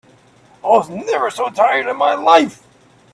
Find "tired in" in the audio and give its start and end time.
1.51-1.95